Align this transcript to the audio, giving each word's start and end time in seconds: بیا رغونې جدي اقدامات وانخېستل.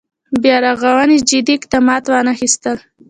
بیا 0.43 0.57
رغونې 0.65 1.17
جدي 1.29 1.53
اقدامات 1.57 2.03
وانخېستل. 2.07 2.77